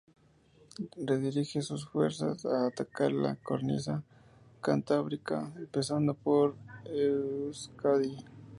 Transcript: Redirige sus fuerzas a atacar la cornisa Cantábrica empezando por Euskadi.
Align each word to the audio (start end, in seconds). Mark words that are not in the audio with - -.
Redirige 1.09 1.61
sus 1.61 1.87
fuerzas 1.87 2.43
a 2.47 2.65
atacar 2.65 3.11
la 3.11 3.35
cornisa 3.35 4.01
Cantábrica 4.59 5.53
empezando 5.55 6.15
por 6.15 6.55
Euskadi. 6.85 8.17